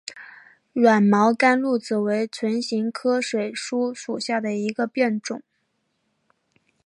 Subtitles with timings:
[0.73, 5.43] 软毛甘露子为唇形科水苏属下的一个变种。